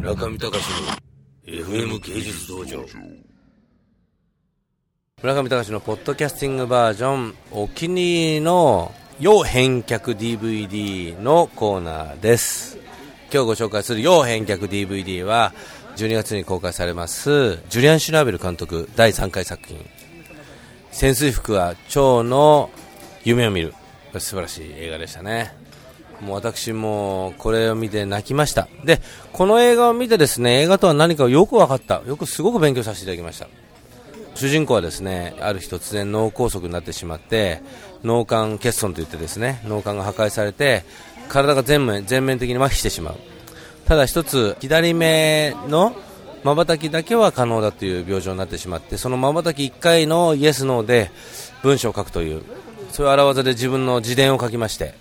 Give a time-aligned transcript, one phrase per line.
[0.00, 0.56] 村上隆の
[1.44, 2.82] FM 芸術道場。
[5.20, 12.78] 村上隆のポッドキャスティングバージョンお気に入りの要返却 DVD のコーナーです。
[13.30, 15.52] 今日ご紹介する要返却 DVD は
[15.96, 19.84] 12月に公開されますジュリアン・シュナーベル監督第3回作品。
[20.92, 22.70] 潜水服は蝶の
[23.22, 23.74] 夢を見る。
[24.14, 25.54] 素晴らしい映画でしたね。
[26.20, 28.68] もう私もこれを見て泣きました。
[28.84, 29.00] で
[29.32, 32.02] この映画を見てですね映画とは何かよく分かった。
[32.06, 33.48] よくすごく勉強させていただきました。
[34.34, 37.62] 主人公はですねある日突然脳梗塞になってしまって
[38.04, 40.84] 脳幹欠損といってですね脳幹が破壊されて
[41.28, 43.16] 体が全面全面的に麻痺してしまう。
[43.86, 45.94] ただ一つ左目の
[46.44, 51.10] 瞬きだけは可能だという病状になってしまってその瞬き1回のイエス・ノーで
[51.62, 52.42] 文章を書くという
[52.92, 54.94] そういう荒技で自分の自伝を書きまして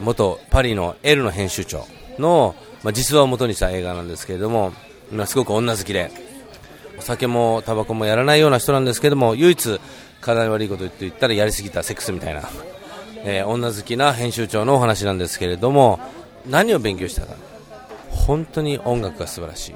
[0.00, 1.86] 元パリの L の編集長
[2.18, 4.72] の、まあ、実話を元にした映画なんですけれども、
[5.10, 6.10] まあ、すごく女好きで
[6.98, 9.80] お酒もタバコもやらないような人なんですけども唯一
[10.20, 12.42] 体に悪いこと言って言ったらやりすぎたセックスみたいな、
[13.24, 16.00] えー、女好きな編集長のお話なんですけれども
[16.46, 17.34] 何を勉強したか。
[18.10, 19.74] 本当に音楽が素晴らしい。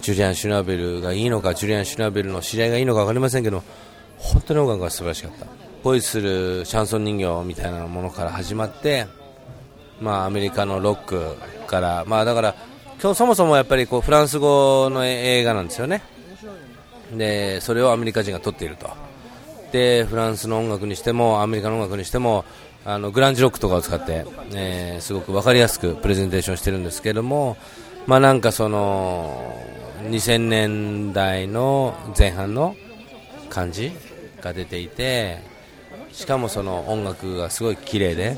[0.00, 3.62] ジュリアン・シュナーベルがいいのかジュリアン・シュナーベルの知り合いがいいのか分かりませんけど
[4.18, 5.65] 本当に音楽が素晴らしかった。
[5.82, 9.06] 恋するシャンソン人形みたいなものから始まって、
[10.00, 12.54] まあ、アメリカのロックから、まあ、だから
[13.00, 16.02] 今日そもそもやっぱりこうフランス語の映画なんですよね。
[17.14, 18.88] でそれをアメリカ人が撮っていると。
[19.72, 22.44] でフランスの音楽にしてもアメリカの音楽にしても
[22.84, 27.56] あのグランジロックとかを使って、えー、すごく分かりやすくプレゼンテーションしてるんですけども、
[28.06, 29.60] まあ、なんかその
[30.04, 32.76] 2000年代の前半の
[33.50, 33.92] 感じ
[34.40, 35.42] が出ていて
[36.12, 38.36] しかもその音楽がすごい綺麗で、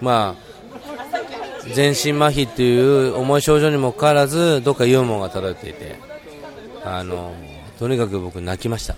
[0.00, 6.14] まあ、全身麻痺っていう重い症状にもかかわらずどっかユーモアが漂っていて。
[6.84, 7.34] あの
[7.78, 8.94] とにかく僕泣きました。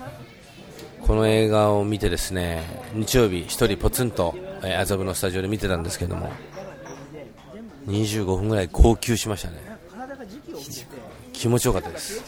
[1.02, 2.62] この映画を見てですね
[2.94, 6.30] 日曜日1人ポツンと麻布のスタジオで見てたんですけども。
[7.86, 9.58] 25分ぐらい号泣しましたね。
[11.32, 12.20] 気持ちよかったです。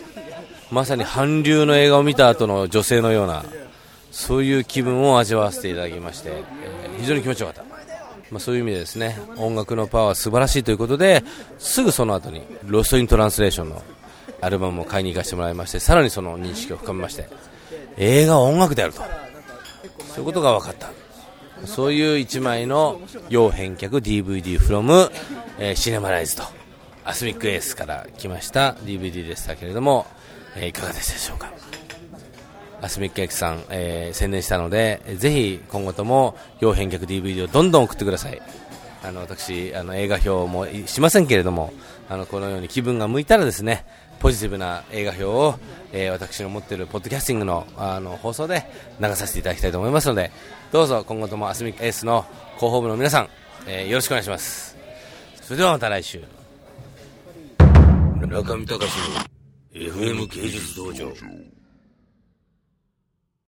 [0.70, 3.44] まさに韓流の映画を見た後の女性のような
[4.10, 6.42] そういう気分を味わわせていただきまして、え、
[6.98, 7.62] 非常に気持ちよかった、
[8.30, 11.22] まあ、そういう意味でですね音楽のパワーは素晴らしいということで
[11.58, 13.82] すぐその後にロスト・イン・トランスレーションの
[14.41, 17.28] アルバムを買いに行かせてもらいましてさらにその認識を深めまして
[17.96, 19.02] 映画は音楽であると。
[20.14, 20.90] そういうことが分かった。
[21.66, 25.10] そういう一枚の要返却 DVD from、
[25.58, 26.44] えー、シネマライズと
[27.04, 30.06] アスミックエースから来ました DVD でしたけれども、
[30.56, 31.52] えー、いかがでしたでしょうか？
[32.80, 38.40] アスミック X さん、えー、宣伝したので、ぜひ今後とも要返却 DVD をどんどん送ってください。
[39.02, 41.72] あの私あの映画表もしませんけれども
[42.08, 43.86] あのこのように気分が向いたらですね
[44.18, 45.54] ポジティブな映画表を、
[45.92, 48.64] えー、私の持っているポッドキャスティングのあの放送で
[49.00, 50.32] 流させていただきたいと思いますので
[50.72, 52.24] どうぞ今後ともアスミックエースの
[52.56, 53.28] 広報部の皆さん、
[53.66, 54.76] えー、よろしくお願いします。
[55.40, 56.22] それではまた来週。
[58.20, 61.57] 中見隆の FM 芸術道場。